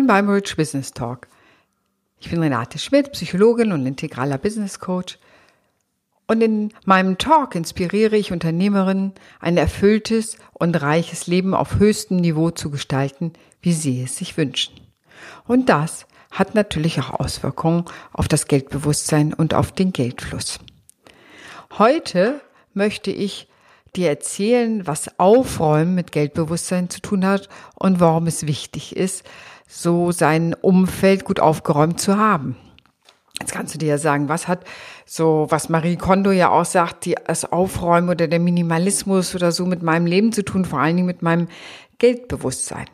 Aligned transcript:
Moin 0.00 0.06
beim 0.06 0.30
Rich 0.30 0.56
Business 0.56 0.92
Talk. 0.92 1.28
Ich 2.20 2.30
bin 2.30 2.42
Renate 2.42 2.78
Schmidt, 2.78 3.12
Psychologin 3.12 3.70
und 3.70 3.84
integraler 3.84 4.38
Business 4.38 4.78
Coach. 4.78 5.18
Und 6.26 6.40
in 6.40 6.72
meinem 6.86 7.18
Talk 7.18 7.54
inspiriere 7.54 8.16
ich 8.16 8.32
Unternehmerinnen, 8.32 9.12
ein 9.40 9.58
erfülltes 9.58 10.38
und 10.54 10.80
reiches 10.80 11.26
Leben 11.26 11.52
auf 11.52 11.78
höchstem 11.78 12.16
Niveau 12.16 12.50
zu 12.50 12.70
gestalten, 12.70 13.34
wie 13.60 13.74
sie 13.74 14.02
es 14.02 14.16
sich 14.16 14.38
wünschen. 14.38 14.72
Und 15.46 15.68
das 15.68 16.06
hat 16.30 16.54
natürlich 16.54 16.98
auch 16.98 17.20
Auswirkungen 17.20 17.84
auf 18.14 18.26
das 18.26 18.46
Geldbewusstsein 18.46 19.34
und 19.34 19.52
auf 19.52 19.70
den 19.70 19.92
Geldfluss. 19.92 20.60
Heute 21.76 22.40
möchte 22.72 23.10
ich 23.10 23.48
dir 23.96 24.08
erzählen, 24.08 24.86
was 24.86 25.18
Aufräumen 25.18 25.94
mit 25.94 26.10
Geldbewusstsein 26.10 26.88
zu 26.88 27.02
tun 27.02 27.26
hat 27.26 27.50
und 27.74 28.00
warum 28.00 28.26
es 28.28 28.46
wichtig 28.46 28.96
ist, 28.96 29.24
so 29.70 30.10
sein 30.10 30.54
Umfeld 30.54 31.24
gut 31.24 31.38
aufgeräumt 31.38 32.00
zu 32.00 32.16
haben. 32.16 32.56
Jetzt 33.40 33.52
kannst 33.52 33.74
du 33.74 33.78
dir 33.78 33.88
ja 33.88 33.98
sagen, 33.98 34.28
was 34.28 34.48
hat 34.48 34.64
so, 35.06 35.46
was 35.48 35.68
Marie 35.68 35.96
Kondo 35.96 36.30
ja 36.30 36.50
auch 36.50 36.64
sagt, 36.64 37.06
die, 37.06 37.16
das 37.26 37.50
Aufräumen 37.50 38.10
oder 38.10 38.28
der 38.28 38.40
Minimalismus 38.40 39.34
oder 39.34 39.52
so 39.52 39.64
mit 39.64 39.82
meinem 39.82 40.06
Leben 40.06 40.32
zu 40.32 40.44
tun, 40.44 40.64
vor 40.64 40.80
allen 40.80 40.96
Dingen 40.96 41.06
mit 41.06 41.22
meinem 41.22 41.48
Geldbewusstsein. 41.98 42.86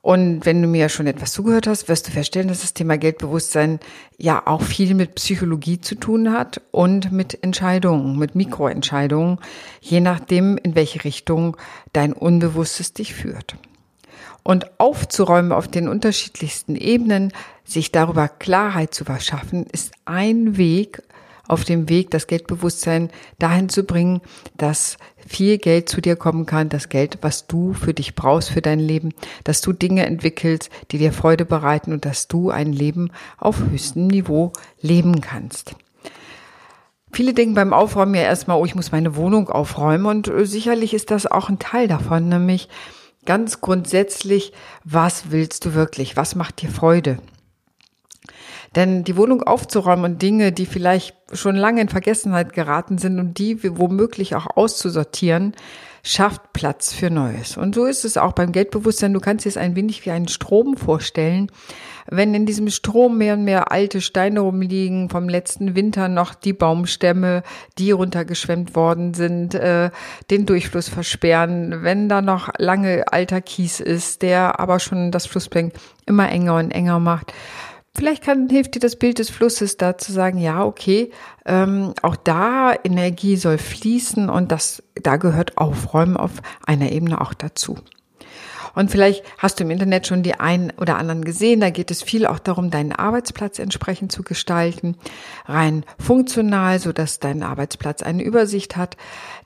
Und 0.00 0.46
wenn 0.46 0.62
du 0.62 0.68
mir 0.68 0.88
schon 0.88 1.08
etwas 1.08 1.32
zugehört 1.32 1.66
hast, 1.66 1.88
wirst 1.88 2.06
du 2.06 2.12
feststellen, 2.12 2.48
dass 2.48 2.60
das 2.60 2.74
Thema 2.74 2.96
Geldbewusstsein 2.96 3.80
ja 4.18 4.46
auch 4.46 4.62
viel 4.62 4.94
mit 4.94 5.16
Psychologie 5.16 5.80
zu 5.80 5.96
tun 5.96 6.32
hat 6.32 6.60
und 6.70 7.12
mit 7.12 7.42
Entscheidungen, 7.42 8.18
mit 8.18 8.34
Mikroentscheidungen, 8.34 9.38
je 9.80 10.00
nachdem, 10.00 10.58
in 10.58 10.74
welche 10.74 11.04
Richtung 11.04 11.56
dein 11.92 12.12
Unbewusstes 12.12 12.92
dich 12.92 13.14
führt. 13.14 13.56
Und 14.46 14.78
aufzuräumen 14.78 15.50
auf 15.50 15.66
den 15.66 15.88
unterschiedlichsten 15.88 16.76
Ebenen, 16.76 17.32
sich 17.64 17.90
darüber 17.90 18.28
Klarheit 18.28 18.94
zu 18.94 19.04
verschaffen, 19.04 19.66
ist 19.72 19.90
ein 20.04 20.56
Weg, 20.56 21.02
auf 21.48 21.64
dem 21.64 21.88
Weg, 21.88 22.12
das 22.12 22.28
Geldbewusstsein 22.28 23.10
dahin 23.40 23.68
zu 23.68 23.82
bringen, 23.82 24.20
dass 24.56 24.98
viel 25.26 25.58
Geld 25.58 25.88
zu 25.88 26.00
dir 26.00 26.14
kommen 26.14 26.46
kann, 26.46 26.68
das 26.68 26.88
Geld, 26.90 27.18
was 27.22 27.48
du 27.48 27.72
für 27.72 27.92
dich 27.92 28.14
brauchst, 28.14 28.50
für 28.50 28.62
dein 28.62 28.78
Leben, 28.78 29.14
dass 29.42 29.62
du 29.62 29.72
Dinge 29.72 30.06
entwickelst, 30.06 30.70
die 30.92 30.98
dir 30.98 31.12
Freude 31.12 31.44
bereiten 31.44 31.92
und 31.92 32.04
dass 32.04 32.28
du 32.28 32.50
ein 32.50 32.72
Leben 32.72 33.10
auf 33.38 33.58
höchstem 33.58 34.06
Niveau 34.06 34.52
leben 34.80 35.22
kannst. 35.22 35.74
Viele 37.10 37.34
denken 37.34 37.54
beim 37.56 37.72
Aufräumen 37.72 38.14
ja 38.14 38.22
erstmal, 38.22 38.60
oh, 38.60 38.64
ich 38.64 38.76
muss 38.76 38.92
meine 38.92 39.16
Wohnung 39.16 39.48
aufräumen 39.48 40.06
und 40.06 40.28
äh, 40.28 40.46
sicherlich 40.46 40.94
ist 40.94 41.10
das 41.10 41.26
auch 41.26 41.48
ein 41.48 41.58
Teil 41.58 41.88
davon, 41.88 42.28
nämlich 42.28 42.68
ganz 43.26 43.60
grundsätzlich, 43.60 44.52
was 44.84 45.30
willst 45.30 45.64
du 45.66 45.74
wirklich? 45.74 46.16
Was 46.16 46.34
macht 46.34 46.62
dir 46.62 46.70
Freude? 46.70 47.18
Denn 48.74 49.04
die 49.04 49.16
Wohnung 49.16 49.42
aufzuräumen 49.42 50.12
und 50.12 50.22
Dinge, 50.22 50.52
die 50.52 50.66
vielleicht 50.66 51.14
schon 51.32 51.56
lange 51.56 51.80
in 51.80 51.88
Vergessenheit 51.88 52.52
geraten 52.52 52.98
sind 52.98 53.18
und 53.18 53.38
die 53.38 53.58
womöglich 53.78 54.34
auch 54.34 54.46
auszusortieren, 54.56 55.54
schafft 56.06 56.52
Platz 56.52 56.94
für 56.94 57.10
Neues. 57.10 57.56
Und 57.56 57.74
so 57.74 57.84
ist 57.84 58.04
es 58.04 58.16
auch 58.16 58.32
beim 58.32 58.52
Geldbewusstsein. 58.52 59.12
Du 59.12 59.18
kannst 59.18 59.44
dir 59.44 59.48
es 59.48 59.56
ein 59.56 59.74
wenig 59.74 60.06
wie 60.06 60.12
einen 60.12 60.28
Strom 60.28 60.76
vorstellen. 60.76 61.50
Wenn 62.08 62.32
in 62.32 62.46
diesem 62.46 62.70
Strom 62.70 63.18
mehr 63.18 63.34
und 63.34 63.42
mehr 63.42 63.72
alte 63.72 64.00
Steine 64.00 64.38
rumliegen, 64.38 65.10
vom 65.10 65.28
letzten 65.28 65.74
Winter 65.74 66.06
noch 66.06 66.34
die 66.34 66.52
Baumstämme, 66.52 67.42
die 67.78 67.90
runtergeschwemmt 67.90 68.76
worden 68.76 69.14
sind, 69.14 69.56
äh, 69.56 69.90
den 70.30 70.46
Durchfluss 70.46 70.88
versperren, 70.88 71.82
wenn 71.82 72.08
da 72.08 72.22
noch 72.22 72.50
lange 72.56 73.12
alter 73.12 73.40
Kies 73.40 73.80
ist, 73.80 74.22
der 74.22 74.60
aber 74.60 74.78
schon 74.78 75.10
das 75.10 75.26
Flussbecken 75.26 75.72
immer 76.06 76.30
enger 76.30 76.54
und 76.54 76.70
enger 76.70 77.00
macht, 77.00 77.32
Vielleicht 77.96 78.22
kann, 78.22 78.50
hilft 78.50 78.74
dir 78.74 78.80
das 78.80 78.96
Bild 78.96 79.18
des 79.18 79.30
Flusses 79.30 79.78
da 79.78 79.96
zu 79.96 80.12
sagen, 80.12 80.36
ja, 80.36 80.62
okay, 80.66 81.10
ähm, 81.46 81.94
auch 82.02 82.14
da 82.14 82.74
Energie 82.84 83.36
soll 83.36 83.56
fließen 83.56 84.28
und 84.28 84.52
das, 84.52 84.82
da 84.94 85.16
gehört 85.16 85.56
Aufräumen 85.56 86.18
auf 86.18 86.32
einer 86.66 86.92
Ebene 86.92 87.18
auch 87.22 87.32
dazu. 87.32 87.78
Und 88.74 88.90
vielleicht 88.90 89.24
hast 89.38 89.58
du 89.58 89.64
im 89.64 89.70
Internet 89.70 90.06
schon 90.06 90.22
die 90.22 90.38
einen 90.38 90.70
oder 90.78 90.98
anderen 90.98 91.24
gesehen. 91.24 91.60
Da 91.60 91.70
geht 91.70 91.90
es 91.90 92.02
viel 92.02 92.26
auch 92.26 92.38
darum, 92.38 92.70
deinen 92.70 92.92
Arbeitsplatz 92.92 93.58
entsprechend 93.58 94.12
zu 94.12 94.22
gestalten. 94.22 94.98
Rein 95.46 95.82
funktional, 95.98 96.78
so 96.78 96.92
dass 96.92 97.18
dein 97.18 97.42
Arbeitsplatz 97.42 98.02
eine 98.02 98.22
Übersicht 98.22 98.76
hat. 98.76 98.98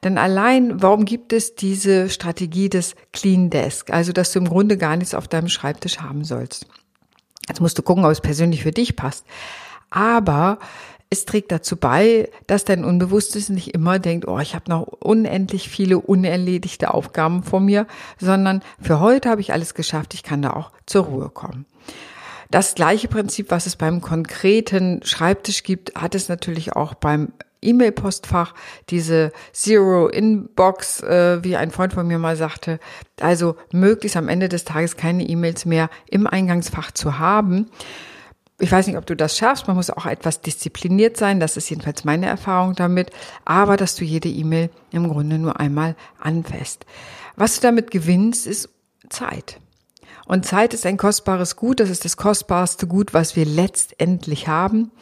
Denn 0.03 0.19
allein, 0.19 0.82
warum 0.82 1.05
gibt 1.05 1.32
es 1.32 1.55
diese 1.55 2.11
Strategie 2.11 2.69
des 2.69 2.97
Clean 3.12 3.49
Desk? 3.49 3.93
Also, 3.93 4.12
dass 4.12 4.32
du 4.32 4.41
im 4.41 4.49
Grunde 4.49 4.77
gar 4.77 4.97
nichts 4.97 5.15
auf 5.15 5.28
deinem 5.28 5.49
Schreibtisch 5.49 6.00
haben 6.00 6.25
sollst. 6.25 6.67
Jetzt 7.50 7.61
musst 7.61 7.77
du 7.77 7.83
gucken, 7.83 8.05
ob 8.05 8.12
es 8.12 8.21
persönlich 8.21 8.62
für 8.62 8.71
dich 8.71 8.94
passt. 8.94 9.27
Aber 9.91 10.61
es 11.11 11.25
trägt 11.25 11.50
dazu 11.50 11.75
bei, 11.75 12.31
dass 12.47 12.65
dein 12.65 12.84
Unbewusstes 12.84 13.49
nicht 13.49 13.75
immer 13.75 13.99
denkt, 13.99 14.28
oh, 14.28 14.38
ich 14.38 14.55
habe 14.55 14.71
noch 14.71 14.87
unendlich 14.87 15.69
viele 15.69 15.99
unerledigte 15.99 16.94
Aufgaben 16.94 17.43
vor 17.43 17.59
mir, 17.59 17.88
sondern 18.21 18.62
für 18.81 19.00
heute 19.00 19.28
habe 19.28 19.41
ich 19.41 19.53
alles 19.53 19.75
geschafft, 19.75 20.15
ich 20.15 20.22
kann 20.22 20.43
da 20.43 20.53
auch 20.53 20.71
zur 20.87 21.06
Ruhe 21.06 21.28
kommen. 21.28 21.66
Das 22.53 22.77
gleiche 22.77 23.09
Prinzip, 23.09 23.50
was 23.50 23.67
es 23.67 23.75
beim 23.75 24.00
konkreten 24.00 25.00
Schreibtisch 25.03 25.65
gibt, 25.65 25.97
hat 25.97 26.15
es 26.15 26.28
natürlich 26.28 26.77
auch 26.77 26.94
beim 26.94 27.32
E-Mail-Postfach, 27.62 28.54
diese 28.88 29.32
Zero-Inbox, 29.53 31.03
äh, 31.03 31.44
wie 31.44 31.56
ein 31.56 31.71
Freund 31.71 31.93
von 31.93 32.06
mir 32.06 32.19
mal 32.19 32.37
sagte, 32.37 32.81
also 33.21 33.56
möglichst 33.72 34.16
am 34.16 34.28
Ende 34.28 34.48
des 34.48 34.65
Tages 34.65 34.97
keine 34.97 35.25
E-Mails 35.25 35.66
mehr 35.66 35.91
im 36.09 36.26
Eingangsfach 36.26 36.91
zu 36.93 37.19
haben. 37.19 37.70
Ich 38.59 38.70
weiß 38.70 38.87
nicht, 38.87 38.99
ob 38.99 39.06
du 39.06 39.16
das 39.16 39.38
schaffst. 39.38 39.66
Man 39.66 39.76
muss 39.76 39.91
auch 39.91 40.04
etwas 40.04 40.43
diszipliniert 40.43 41.16
sein. 41.16 41.41
Das 41.41 41.56
ist 41.56 41.70
jedenfalls 41.70 42.04
meine 42.04 42.26
Erfahrung 42.26 42.75
damit. 42.75 43.10
Aber 43.47 43.78
dass 43.78 43.94
du 43.97 44.04
jede 44.04 44.28
E-Mail 44.28 44.69
im 44.91 45.09
Grunde 45.09 45.38
nur 45.38 45.59
einmal 45.59 45.97
anfasst. 46.19 46.84
Was 47.37 47.56
du 47.56 47.62
damit 47.62 47.91
gewinnst, 47.91 48.47
ist 48.47 48.69
Zeit. 49.09 49.59
Und 50.26 50.44
Zeit 50.44 50.75
ist 50.75 50.84
ein 50.84 50.99
kostbares 50.99 51.56
Gut. 51.56 51.81
Das 51.81 51.88
ist 51.88 52.04
das 52.04 52.19
kostbarste 52.19 52.87
Gut, 52.87 53.15
was 53.15 53.34
wir 53.34 53.47
letztendlich 53.47 54.47
haben. 54.47 54.93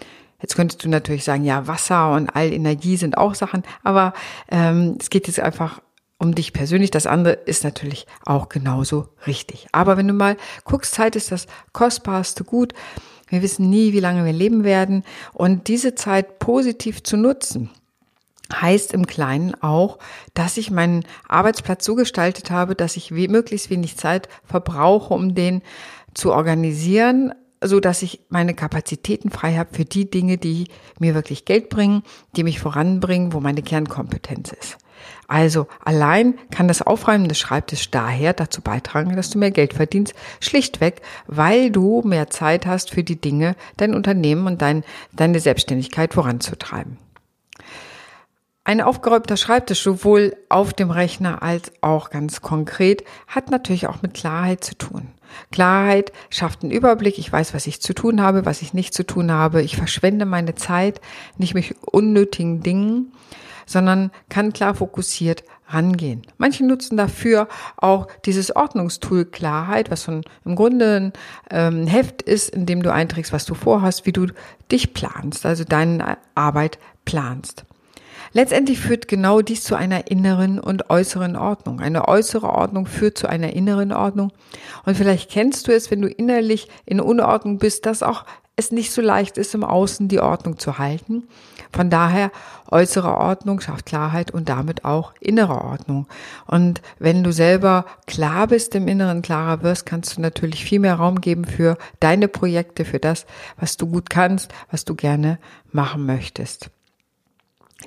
Jetzt 0.40 0.54
könntest 0.54 0.84
du 0.84 0.88
natürlich 0.88 1.24
sagen, 1.24 1.44
ja, 1.44 1.66
Wasser 1.66 2.12
und 2.12 2.30
all 2.30 2.52
Energie 2.52 2.96
sind 2.96 3.18
auch 3.18 3.34
Sachen, 3.34 3.64
aber 3.82 4.12
ähm, 4.50 4.96
es 5.00 5.10
geht 5.10 5.26
jetzt 5.26 5.40
einfach 5.40 5.80
um 6.18 6.34
dich 6.34 6.52
persönlich. 6.52 6.90
Das 6.90 7.06
andere 7.06 7.34
ist 7.34 7.64
natürlich 7.64 8.06
auch 8.24 8.48
genauso 8.48 9.08
richtig. 9.26 9.66
Aber 9.72 9.96
wenn 9.96 10.08
du 10.08 10.14
mal 10.14 10.36
guckst, 10.64 10.94
Zeit 10.94 11.16
ist 11.16 11.32
das 11.32 11.46
kostbarste 11.72 12.44
Gut. 12.44 12.74
Wir 13.28 13.42
wissen 13.42 13.68
nie, 13.68 13.92
wie 13.92 14.00
lange 14.00 14.24
wir 14.24 14.32
leben 14.32 14.64
werden. 14.64 15.04
Und 15.32 15.68
diese 15.68 15.94
Zeit 15.94 16.38
positiv 16.38 17.02
zu 17.02 17.16
nutzen, 17.16 17.70
heißt 18.52 18.94
im 18.94 19.06
Kleinen 19.06 19.54
auch, 19.62 19.98
dass 20.34 20.56
ich 20.56 20.70
meinen 20.70 21.04
Arbeitsplatz 21.28 21.84
so 21.84 21.94
gestaltet 21.94 22.50
habe, 22.50 22.74
dass 22.74 22.96
ich 22.96 23.10
möglichst 23.10 23.70
wenig 23.70 23.96
Zeit 23.96 24.28
verbrauche, 24.44 25.12
um 25.12 25.34
den 25.34 25.62
zu 26.14 26.32
organisieren, 26.32 27.34
so 27.60 27.80
dass 27.80 28.02
ich 28.02 28.20
meine 28.28 28.54
Kapazitäten 28.54 29.30
frei 29.30 29.56
habe 29.56 29.74
für 29.74 29.84
die 29.84 30.10
Dinge, 30.10 30.38
die 30.38 30.68
mir 30.98 31.14
wirklich 31.14 31.44
Geld 31.44 31.68
bringen, 31.68 32.02
die 32.36 32.44
mich 32.44 32.60
voranbringen, 32.60 33.32
wo 33.32 33.40
meine 33.40 33.62
Kernkompetenz 33.62 34.52
ist. 34.52 34.78
Also 35.26 35.66
allein 35.84 36.38
kann 36.50 36.68
das 36.68 36.82
Aufräumen 36.82 37.28
des 37.28 37.38
Schreibtisches 37.38 37.90
daher 37.90 38.32
dazu 38.32 38.62
beitragen, 38.62 39.14
dass 39.14 39.30
du 39.30 39.38
mehr 39.38 39.50
Geld 39.50 39.74
verdienst, 39.74 40.14
schlichtweg, 40.40 41.02
weil 41.26 41.70
du 41.70 42.02
mehr 42.04 42.30
Zeit 42.30 42.66
hast 42.66 42.90
für 42.90 43.04
die 43.04 43.20
Dinge, 43.20 43.54
dein 43.76 43.94
Unternehmen 43.94 44.46
und 44.46 44.62
dein, 44.62 44.84
deine 45.12 45.38
Selbstständigkeit 45.38 46.14
voranzutreiben. 46.14 46.96
Ein 48.68 48.82
aufgeräumter 48.82 49.38
Schreibtisch, 49.38 49.82
sowohl 49.82 50.36
auf 50.50 50.74
dem 50.74 50.90
Rechner 50.90 51.42
als 51.42 51.72
auch 51.80 52.10
ganz 52.10 52.42
konkret, 52.42 53.02
hat 53.26 53.50
natürlich 53.50 53.86
auch 53.86 54.02
mit 54.02 54.12
Klarheit 54.12 54.62
zu 54.62 54.76
tun. 54.76 55.08
Klarheit 55.50 56.12
schafft 56.28 56.62
einen 56.62 56.70
Überblick. 56.70 57.18
Ich 57.18 57.32
weiß, 57.32 57.54
was 57.54 57.66
ich 57.66 57.80
zu 57.80 57.94
tun 57.94 58.20
habe, 58.20 58.44
was 58.44 58.60
ich 58.60 58.74
nicht 58.74 58.92
zu 58.92 59.06
tun 59.06 59.32
habe. 59.32 59.62
Ich 59.62 59.74
verschwende 59.74 60.26
meine 60.26 60.54
Zeit 60.54 61.00
nicht 61.38 61.54
mit 61.54 61.74
unnötigen 61.80 62.62
Dingen, 62.62 63.14
sondern 63.64 64.10
kann 64.28 64.52
klar 64.52 64.74
fokussiert 64.74 65.44
rangehen. 65.68 66.26
Manche 66.36 66.66
nutzen 66.66 66.98
dafür 66.98 67.48
auch 67.78 68.06
dieses 68.26 68.54
Ordnungstool 68.54 69.24
Klarheit, 69.24 69.90
was 69.90 70.04
schon 70.04 70.24
im 70.44 70.56
Grunde 70.56 70.96
ein 70.96 71.12
ähm, 71.50 71.86
Heft 71.86 72.20
ist, 72.20 72.50
in 72.50 72.66
dem 72.66 72.82
du 72.82 72.92
einträgst, 72.92 73.32
was 73.32 73.46
du 73.46 73.54
vorhast, 73.54 74.04
wie 74.04 74.12
du 74.12 74.26
dich 74.70 74.92
planst, 74.92 75.46
also 75.46 75.64
deine 75.64 76.18
Arbeit 76.34 76.78
planst. 77.06 77.64
Letztendlich 78.32 78.80
führt 78.80 79.08
genau 79.08 79.40
dies 79.40 79.64
zu 79.64 79.74
einer 79.74 80.10
inneren 80.10 80.58
und 80.60 80.90
äußeren 80.90 81.36
Ordnung. 81.36 81.80
Eine 81.80 82.08
äußere 82.08 82.48
Ordnung 82.48 82.86
führt 82.86 83.18
zu 83.18 83.28
einer 83.28 83.52
inneren 83.52 83.92
Ordnung. 83.92 84.32
Und 84.84 84.96
vielleicht 84.96 85.30
kennst 85.30 85.68
du 85.68 85.72
es, 85.72 85.90
wenn 85.90 86.02
du 86.02 86.08
innerlich 86.08 86.68
in 86.84 87.00
Unordnung 87.00 87.58
bist, 87.58 87.86
dass 87.86 88.02
auch 88.02 88.24
es 88.58 88.72
nicht 88.72 88.90
so 88.90 89.00
leicht 89.00 89.38
ist, 89.38 89.54
im 89.54 89.62
Außen 89.62 90.08
die 90.08 90.18
Ordnung 90.18 90.58
zu 90.58 90.78
halten. 90.78 91.28
Von 91.72 91.90
daher 91.90 92.32
äußere 92.70 93.16
Ordnung 93.16 93.60
schafft 93.60 93.86
Klarheit 93.86 94.32
und 94.32 94.48
damit 94.48 94.84
auch 94.84 95.12
innere 95.20 95.62
Ordnung. 95.62 96.08
Und 96.46 96.82
wenn 96.98 97.22
du 97.22 97.32
selber 97.32 97.84
klar 98.06 98.48
bist 98.48 98.74
im 98.74 98.88
Inneren, 98.88 99.22
klarer 99.22 99.62
wirst, 99.62 99.86
kannst 99.86 100.16
du 100.16 100.20
natürlich 100.20 100.64
viel 100.64 100.80
mehr 100.80 100.94
Raum 100.94 101.20
geben 101.20 101.44
für 101.44 101.78
deine 102.00 102.26
Projekte, 102.26 102.84
für 102.84 102.98
das, 102.98 103.26
was 103.58 103.76
du 103.76 103.86
gut 103.86 104.10
kannst, 104.10 104.52
was 104.70 104.84
du 104.84 104.96
gerne 104.96 105.38
machen 105.70 106.04
möchtest. 106.04 106.70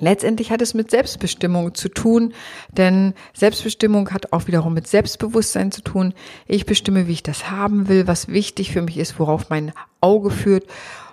Letztendlich 0.00 0.50
hat 0.50 0.62
es 0.62 0.72
mit 0.72 0.90
Selbstbestimmung 0.90 1.74
zu 1.74 1.90
tun, 1.90 2.32
denn 2.70 3.12
Selbstbestimmung 3.34 4.10
hat 4.10 4.32
auch 4.32 4.46
wiederum 4.46 4.72
mit 4.72 4.86
Selbstbewusstsein 4.86 5.70
zu 5.70 5.82
tun. 5.82 6.14
Ich 6.46 6.64
bestimme, 6.64 7.08
wie 7.08 7.12
ich 7.12 7.22
das 7.22 7.50
haben 7.50 7.88
will, 7.88 8.06
was 8.06 8.28
wichtig 8.28 8.72
für 8.72 8.80
mich 8.80 8.96
ist, 8.96 9.18
worauf 9.18 9.50
mein 9.50 9.72
Auge 10.00 10.30
führt. 10.30 10.64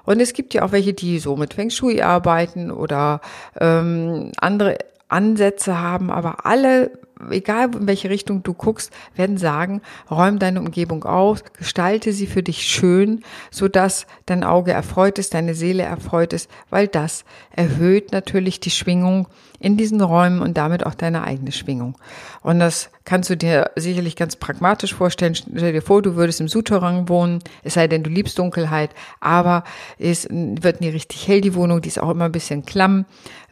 Und 0.05 0.21
es 0.21 0.33
gibt 0.33 0.53
ja 0.53 0.63
auch 0.63 0.71
welche, 0.71 0.93
die 0.93 1.19
so 1.19 1.35
mit 1.35 1.55
Feng 1.55 1.69
Shui 1.69 2.01
arbeiten 2.01 2.71
oder 2.71 3.19
ähm, 3.59 4.31
andere 4.37 4.77
Ansätze 5.09 5.79
haben, 5.79 6.09
aber 6.09 6.45
alle 6.45 6.91
egal 7.29 7.75
in 7.75 7.87
welche 7.87 8.09
Richtung 8.09 8.43
du 8.43 8.53
guckst, 8.53 8.91
werden 9.15 9.37
sagen, 9.37 9.81
räum 10.09 10.39
deine 10.39 10.59
Umgebung 10.59 11.03
aus, 11.03 11.43
gestalte 11.57 12.13
sie 12.13 12.27
für 12.27 12.43
dich 12.43 12.63
schön, 12.63 13.23
so 13.51 13.67
dass 13.67 14.07
dein 14.25 14.43
Auge 14.43 14.71
erfreut 14.71 15.19
ist, 15.19 15.33
deine 15.33 15.53
Seele 15.53 15.83
erfreut 15.83 16.33
ist, 16.33 16.49
weil 16.69 16.87
das 16.87 17.25
erhöht 17.51 18.11
natürlich 18.11 18.59
die 18.59 18.71
Schwingung 18.71 19.27
in 19.59 19.75
diesen 19.75 19.99
Räumen 20.01 20.41
und 20.41 20.57
damit 20.57 20.85
auch 20.85 20.95
deine 20.95 21.23
eigene 21.23 21.51
Schwingung. 21.51 21.97
Und 22.41 22.59
das 22.59 22.89
kannst 23.03 23.29
du 23.29 23.35
dir 23.35 23.71
sicherlich 23.75 24.15
ganz 24.15 24.37
pragmatisch 24.37 24.93
vorstellen. 24.93 25.35
Stell 25.35 25.73
dir 25.73 25.81
vor, 25.81 26.01
du 26.01 26.15
würdest 26.15 26.39
im 26.39 26.47
Souterrain 26.47 27.09
wohnen, 27.09 27.39
es 27.63 27.73
sei 27.73 27.87
denn, 27.87 28.03
du 28.03 28.09
liebst 28.09 28.39
Dunkelheit, 28.39 28.91
aber 29.19 29.65
es 29.97 30.27
wird 30.29 30.79
nie 30.79 30.89
richtig 30.89 31.27
hell, 31.27 31.41
die 31.41 31.55
Wohnung, 31.55 31.81
die 31.81 31.89
ist 31.89 31.99
auch 31.99 32.09
immer 32.09 32.25
ein 32.25 32.31
bisschen 32.31 32.65
klamm. 32.65 33.05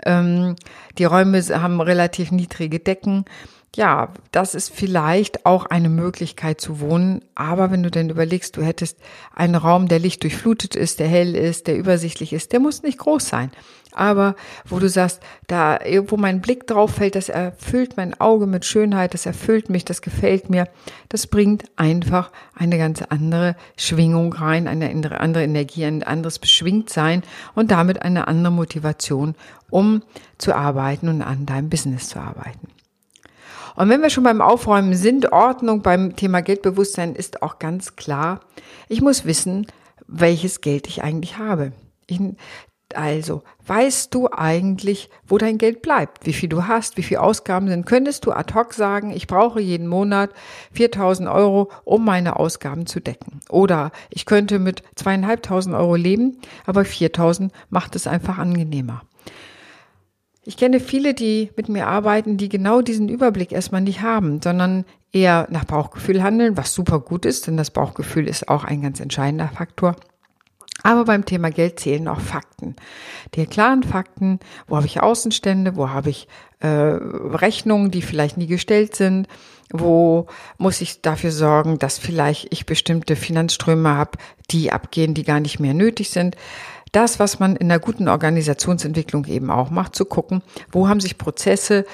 Ähm, 0.05 0.55
die 0.97 1.05
Räume 1.05 1.41
haben 1.41 1.81
relativ 1.81 2.31
niedrige 2.31 2.79
Decken 2.79 3.25
ja, 3.75 4.11
das 4.31 4.55
ist 4.55 4.73
vielleicht 4.73 5.45
auch 5.45 5.65
eine 5.65 5.89
Möglichkeit 5.89 6.59
zu 6.59 6.79
wohnen. 6.79 7.23
Aber 7.35 7.69
wenn 7.71 7.83
du 7.83 7.91
denn 7.91 8.09
überlegst, 8.09 8.57
du 8.57 8.63
hättest 8.63 8.97
einen 9.35 9.55
Raum, 9.55 9.87
der 9.87 9.99
lichtdurchflutet 9.99 10.75
ist, 10.75 10.99
der 10.99 11.07
hell 11.07 11.35
ist, 11.35 11.67
der 11.67 11.77
übersichtlich 11.77 12.33
ist, 12.33 12.53
der 12.53 12.59
muss 12.59 12.81
nicht 12.81 12.97
groß 12.97 13.27
sein. 13.27 13.51
Aber 13.93 14.35
wo 14.65 14.79
du 14.79 14.89
sagst, 14.89 15.21
da, 15.47 15.79
wo 16.07 16.17
mein 16.17 16.41
Blick 16.41 16.67
drauf 16.67 16.95
fällt, 16.95 17.15
das 17.15 17.29
erfüllt 17.29 17.97
mein 17.97 18.19
Auge 18.19 18.45
mit 18.45 18.65
Schönheit, 18.65 19.13
das 19.13 19.25
erfüllt 19.25 19.69
mich, 19.69 19.85
das 19.85 20.01
gefällt 20.01 20.49
mir, 20.49 20.67
das 21.09 21.25
bringt 21.25 21.65
einfach 21.77 22.31
eine 22.53 22.77
ganz 22.77 23.01
andere 23.01 23.55
Schwingung 23.75 24.33
rein, 24.33 24.67
eine 24.67 24.89
andere 25.19 25.43
Energie, 25.43 25.85
ein 25.85 26.03
anderes 26.03 26.37
Beschwingtsein 26.37 27.23
und 27.55 27.71
damit 27.71 28.01
eine 28.03 28.27
andere 28.27 28.53
Motivation, 28.53 29.35
um 29.69 30.03
zu 30.37 30.53
arbeiten 30.53 31.09
und 31.09 31.21
an 31.21 31.45
deinem 31.45 31.69
Business 31.69 32.09
zu 32.09 32.19
arbeiten. 32.19 32.67
Und 33.77 33.89
wenn 33.89 34.01
wir 34.01 34.09
schon 34.09 34.23
beim 34.23 34.41
Aufräumen 34.41 34.95
sind, 34.95 35.31
Ordnung 35.31 35.83
beim 35.83 36.15
Thema 36.15 36.41
Geldbewusstsein 36.41 37.13
ist 37.13 37.43
auch 37.43 37.59
ganz 37.59 37.95
klar, 37.95 38.39
ich 38.89 39.01
muss 39.01 39.23
wissen, 39.23 39.67
welches 40.07 40.61
Geld 40.61 40.87
ich 40.87 41.03
eigentlich 41.03 41.37
habe. 41.37 41.73
Ich, 42.07 42.19
also, 42.95 43.43
weißt 43.67 44.11
du 44.15 44.29
eigentlich, 44.31 45.11
wo 45.27 45.37
dein 45.37 45.59
Geld 45.59 45.83
bleibt, 45.83 46.25
wie 46.25 46.33
viel 46.33 46.49
du 46.49 46.65
hast, 46.65 46.97
wie 46.97 47.03
viel 47.03 47.17
Ausgaben 47.17 47.67
sind? 47.67 47.85
Könntest 47.85 48.25
du 48.25 48.31
ad 48.31 48.51
hoc 48.55 48.73
sagen, 48.73 49.11
ich 49.11 49.27
brauche 49.27 49.61
jeden 49.61 49.85
Monat 49.85 50.31
4000 50.71 51.29
Euro, 51.29 51.69
um 51.83 52.03
meine 52.03 52.37
Ausgaben 52.37 52.87
zu 52.87 52.99
decken? 52.99 53.41
Oder 53.47 53.91
ich 54.09 54.25
könnte 54.25 54.57
mit 54.57 54.81
zweieinhalbtausend 54.95 55.75
Euro 55.75 55.93
leben, 55.93 56.39
aber 56.65 56.83
4000 56.83 57.53
macht 57.69 57.95
es 57.95 58.07
einfach 58.07 58.39
angenehmer. 58.39 59.03
Ich 60.47 60.55
kenne 60.55 60.79
viele, 60.79 61.13
die 61.13 61.51
mit 61.57 61.67
mir 61.67 61.87
arbeiten, 61.87 62.37
die 62.37 62.47
genau 62.47 62.81
diesen 62.81 63.09
Überblick 63.09 63.51
erstmal 63.51 63.81
nicht 63.81 64.01
haben, 64.01 64.41
sondern 64.41 64.85
eher 65.11 65.45
nach 65.51 65.65
Bauchgefühl 65.65 66.23
handeln, 66.23 66.55
was 66.55 66.73
super 66.73 67.01
gut 67.01 67.25
ist, 67.25 67.47
denn 67.47 67.57
das 67.57 67.69
Bauchgefühl 67.69 68.29
ist 68.29 68.47
auch 68.47 68.63
ein 68.63 68.81
ganz 68.81 69.01
entscheidender 69.01 69.49
Faktor. 69.49 69.97
Aber 70.83 71.03
beim 71.03 71.25
Thema 71.25 71.51
Geld 71.51 71.81
zählen 71.81 72.07
auch 72.07 72.21
Fakten. 72.21 72.77
Die 73.35 73.45
klaren 73.45 73.83
Fakten, 73.83 74.39
wo 74.67 74.77
habe 74.77 74.85
ich 74.85 75.01
Außenstände, 75.03 75.75
wo 75.75 75.89
habe 75.89 76.11
ich 76.11 76.29
äh, 76.61 76.67
Rechnungen, 76.67 77.91
die 77.91 78.01
vielleicht 78.01 78.37
nie 78.37 78.47
gestellt 78.47 78.95
sind, 78.95 79.27
wo 79.73 80.27
muss 80.57 80.79
ich 80.79 81.01
dafür 81.01 81.31
sorgen, 81.31 81.77
dass 81.77 81.97
vielleicht 81.97 82.53
ich 82.53 82.65
bestimmte 82.65 83.17
Finanzströme 83.17 83.89
habe, 83.89 84.11
die 84.49 84.71
abgehen, 84.71 85.13
die 85.13 85.23
gar 85.23 85.41
nicht 85.41 85.59
mehr 85.59 85.73
nötig 85.73 86.09
sind 86.09 86.37
das, 86.91 87.19
was 87.19 87.39
man 87.39 87.55
in 87.55 87.69
der 87.69 87.79
guten 87.79 88.07
Organisationsentwicklung 88.07 89.25
eben 89.25 89.49
auch 89.49 89.69
macht, 89.69 89.95
zu 89.95 90.05
gucken, 90.05 90.41
wo 90.71 90.87
haben 90.87 90.99
sich 90.99 91.17
Prozesse 91.17 91.85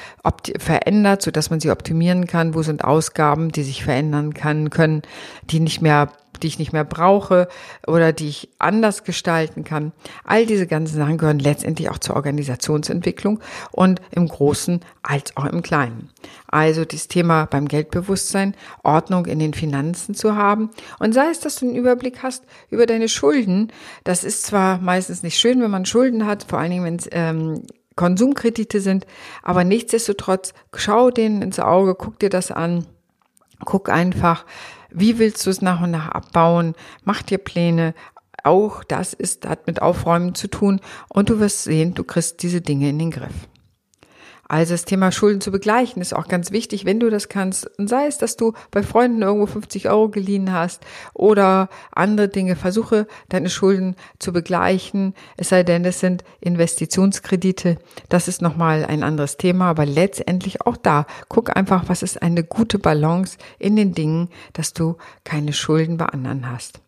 verändert, 0.57 1.21
so 1.21 1.31
dass 1.31 1.49
man 1.49 1.59
sie 1.59 1.71
optimieren 1.71 2.27
kann, 2.27 2.53
wo 2.53 2.61
sind 2.61 2.83
Ausgaben, 2.83 3.51
die 3.51 3.63
sich 3.63 3.83
verändern 3.83 4.33
kann, 4.33 4.69
können, 4.69 5.01
die 5.49 5.59
nicht 5.59 5.81
mehr 5.81 6.09
die 6.39 6.47
ich 6.47 6.59
nicht 6.59 6.74
mehr 6.74 6.83
brauche 6.83 7.47
oder 7.88 8.13
die 8.13 8.30
ich 8.30 8.50
anders 8.59 9.03
gestalten 9.03 9.63
kann. 9.63 9.91
All 10.24 10.45
diese 10.45 10.68
ganzen 10.68 10.97
Sachen 10.97 11.18
gehören 11.18 11.39
letztendlich 11.39 11.89
auch 11.89 11.97
zur 11.97 12.15
Organisationsentwicklung 12.15 13.39
und 13.71 14.01
im 14.12 14.27
Großen 14.27 14.81
als 15.01 15.35
auch 15.38 15.45
im 15.45 15.62
Kleinen. 15.62 16.09
Also 16.47 16.85
das 16.85 17.07
Thema 17.07 17.45
beim 17.45 17.68
Geldbewusstsein, 17.68 18.56
Ordnung 18.83 19.25
in 19.25 19.39
den 19.39 19.53
Finanzen 19.53 20.15
zu 20.15 20.35
haben 20.35 20.69
und 21.00 21.13
sei 21.13 21.30
es, 21.30 21.39
dass 21.39 21.56
du 21.56 21.65
einen 21.65 21.75
Überblick 21.75 22.24
hast 22.24 22.44
über 22.69 22.86
deine 22.86 23.09
Schulden. 23.09 23.71
Das 24.03 24.24
ist 24.24 24.44
zwar 24.44 24.79
meistens 24.79 25.24
nicht 25.24 25.38
schön, 25.38 25.62
wenn 25.62 25.71
man 25.71 25.86
Schulden 25.86 26.25
hat, 26.25 26.44
vor 26.44 26.59
allen 26.59 26.71
Dingen, 26.71 26.86
wenn 26.86 26.95
es 26.95 27.09
ähm, 27.12 27.63
Konsumkredite 27.95 28.81
sind, 28.81 29.06
aber 29.44 29.63
nichtsdestotrotz 29.63 30.53
schau 30.75 31.12
denen 31.12 31.41
ins 31.41 31.59
Auge, 31.59 31.95
guck 31.95 32.19
dir 32.19 32.29
das 32.29 32.51
an, 32.51 32.86
guck 33.65 33.89
einfach, 33.89 34.45
wie 34.92 35.18
willst 35.19 35.45
du 35.45 35.50
es 35.50 35.62
nach 35.62 35.81
und 35.81 35.92
nach 35.92 36.10
abbauen? 36.10 36.75
Mach 37.04 37.21
dir 37.21 37.38
Pläne. 37.38 37.94
Auch 38.44 38.83
das 38.83 39.13
ist, 39.13 39.48
hat 39.48 39.68
mit 39.68 39.81
Aufräumen 39.81 40.36
zu 40.36 40.50
tun. 40.50 40.81
Und 41.10 41.30
du 41.30 41.39
wirst 41.39 41.63
sehen, 41.63 41.94
du 41.94 42.04
kriegst 42.04 42.44
diese 42.44 42.62
Dinge 42.62 42.89
in 42.89 43.00
den 43.00 43.12
Griff. 43.12 43.48
Also 44.47 44.73
das 44.73 44.85
Thema 44.85 45.11
Schulden 45.11 45.41
zu 45.41 45.51
begleichen 45.51 46.01
ist 46.01 46.13
auch 46.13 46.27
ganz 46.27 46.51
wichtig, 46.51 46.85
wenn 46.85 46.99
du 46.99 47.09
das 47.09 47.29
kannst. 47.29 47.67
Und 47.79 47.87
sei 47.89 48.07
es, 48.07 48.17
dass 48.17 48.35
du 48.35 48.53
bei 48.71 48.83
Freunden 48.83 49.21
irgendwo 49.21 49.47
50 49.47 49.89
Euro 49.89 50.09
geliehen 50.09 50.51
hast 50.51 50.85
oder 51.13 51.69
andere 51.91 52.27
Dinge. 52.27 52.55
Versuche 52.55 53.07
deine 53.29 53.49
Schulden 53.49 53.95
zu 54.19 54.33
begleichen. 54.33 55.13
Es 55.38 55.50
sei 55.50 55.63
denn, 55.63 55.85
es 55.85 56.00
sind 56.00 56.23
Investitionskredite. 56.41 57.77
Das 58.09 58.27
ist 58.27 58.41
nochmal 58.41 58.85
ein 58.85 59.03
anderes 59.03 59.38
Thema. 59.38 59.69
Aber 59.69 59.85
letztendlich 59.85 60.62
auch 60.62 60.77
da. 60.77 61.05
Guck 61.29 61.55
einfach, 61.55 61.85
was 61.88 62.03
ist 62.03 62.21
eine 62.21 62.43
gute 62.43 62.79
Balance 62.79 63.38
in 63.59 63.75
den 63.75 63.93
Dingen, 63.93 64.29
dass 64.53 64.73
du 64.73 64.97
keine 65.23 65.53
Schulden 65.53 65.97
bei 65.97 66.05
anderen 66.05 66.51
hast 66.51 66.82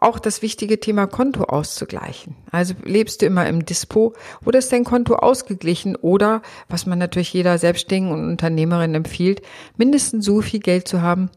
auch 0.00 0.18
das 0.18 0.42
wichtige 0.42 0.80
Thema 0.80 1.06
Konto 1.06 1.44
auszugleichen. 1.44 2.36
Also 2.50 2.74
lebst 2.84 3.22
du 3.22 3.26
immer 3.26 3.46
im 3.46 3.64
Dispo 3.64 4.14
oder 4.44 4.58
ist 4.58 4.72
dein 4.72 4.84
Konto 4.84 5.14
ausgeglichen 5.16 5.96
oder, 5.96 6.42
was 6.68 6.86
man 6.86 6.98
natürlich 6.98 7.32
jeder 7.32 7.58
Selbstständigen 7.58 8.12
und 8.12 8.28
Unternehmerin 8.28 8.94
empfiehlt, 8.94 9.42
mindestens 9.76 10.24
so 10.24 10.40
viel 10.40 10.60
Geld 10.60 10.88
zu 10.88 11.02
haben, 11.02 11.30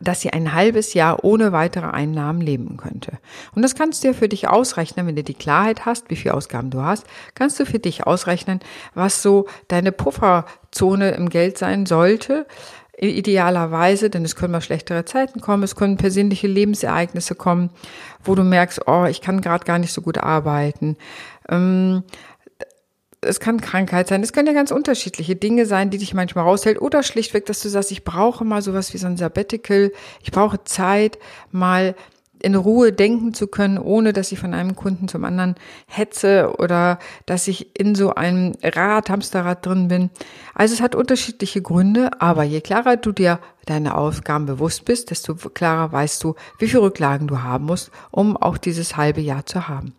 dass 0.00 0.20
sie 0.20 0.32
ein 0.32 0.52
halbes 0.52 0.94
Jahr 0.94 1.24
ohne 1.24 1.52
weitere 1.52 1.86
Einnahmen 1.86 2.40
leben 2.40 2.76
könnte. 2.76 3.18
Und 3.54 3.62
das 3.62 3.74
kannst 3.74 4.02
du 4.02 4.08
ja 4.08 4.14
für 4.14 4.28
dich 4.28 4.48
ausrechnen, 4.48 5.06
wenn 5.06 5.16
du 5.16 5.22
die 5.22 5.34
Klarheit 5.34 5.86
hast, 5.86 6.10
wie 6.10 6.16
viel 6.16 6.32
Ausgaben 6.32 6.70
du 6.70 6.82
hast, 6.82 7.06
kannst 7.34 7.58
du 7.58 7.66
für 7.66 7.78
dich 7.78 8.06
ausrechnen, 8.06 8.60
was 8.94 9.22
so 9.22 9.46
deine 9.68 9.92
Pufferzone 9.92 11.12
im 11.12 11.28
Geld 11.28 11.58
sein 11.58 11.86
sollte, 11.86 12.46
idealerweise, 12.98 14.10
denn 14.10 14.24
es 14.24 14.36
können 14.36 14.52
mal 14.52 14.60
schlechtere 14.60 15.04
Zeiten 15.04 15.40
kommen, 15.40 15.62
es 15.62 15.76
können 15.76 15.96
persönliche 15.96 16.46
Lebensereignisse 16.46 17.34
kommen, 17.34 17.70
wo 18.22 18.34
du 18.34 18.42
merkst, 18.42 18.82
oh, 18.86 19.04
ich 19.04 19.20
kann 19.20 19.40
gerade 19.40 19.64
gar 19.64 19.78
nicht 19.78 19.92
so 19.92 20.00
gut 20.00 20.18
arbeiten. 20.18 20.96
Ähm, 21.48 22.04
es 23.20 23.40
kann 23.40 23.60
Krankheit 23.60 24.08
sein, 24.08 24.22
es 24.22 24.32
können 24.32 24.48
ja 24.48 24.52
ganz 24.52 24.70
unterschiedliche 24.70 25.34
Dinge 25.34 25.66
sein, 25.66 25.90
die 25.90 25.98
dich 25.98 26.14
manchmal 26.14 26.44
raushält 26.44 26.80
oder 26.80 27.02
schlichtweg, 27.02 27.46
dass 27.46 27.60
du 27.62 27.68
sagst, 27.68 27.90
ich 27.90 28.04
brauche 28.04 28.44
mal 28.44 28.62
sowas 28.62 28.92
wie 28.92 28.98
so 28.98 29.06
ein 29.06 29.16
Sabbatical, 29.16 29.92
ich 30.22 30.30
brauche 30.30 30.62
Zeit, 30.64 31.18
mal 31.50 31.94
in 32.44 32.54
Ruhe 32.54 32.92
denken 32.92 33.32
zu 33.32 33.46
können, 33.46 33.78
ohne 33.78 34.12
dass 34.12 34.30
ich 34.30 34.38
von 34.38 34.54
einem 34.54 34.76
Kunden 34.76 35.08
zum 35.08 35.24
anderen 35.24 35.54
hetze 35.86 36.54
oder 36.58 36.98
dass 37.26 37.48
ich 37.48 37.78
in 37.78 37.94
so 37.94 38.14
einem 38.14 38.52
Rad, 38.62 39.08
Hamsterrad 39.08 39.64
drin 39.64 39.88
bin. 39.88 40.10
Also 40.54 40.74
es 40.74 40.80
hat 40.80 40.94
unterschiedliche 40.94 41.62
Gründe, 41.62 42.20
aber 42.20 42.44
je 42.44 42.60
klarer 42.60 42.96
du 42.96 43.12
dir 43.12 43.40
deine 43.66 43.96
Aufgaben 43.96 44.46
bewusst 44.46 44.84
bist, 44.84 45.10
desto 45.10 45.34
klarer 45.34 45.90
weißt 45.90 46.22
du, 46.22 46.34
wie 46.58 46.68
viele 46.68 46.82
Rücklagen 46.82 47.26
du 47.26 47.42
haben 47.42 47.64
musst, 47.64 47.90
um 48.10 48.36
auch 48.36 48.58
dieses 48.58 48.96
halbe 48.96 49.22
Jahr 49.22 49.46
zu 49.46 49.66
haben. 49.66 49.94